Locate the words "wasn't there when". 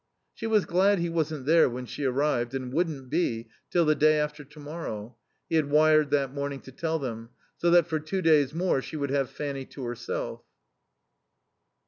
1.09-1.85